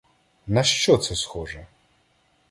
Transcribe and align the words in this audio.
На 0.47 0.63
що 0.63 0.97
це 0.97 1.15
схоже? 1.15 1.65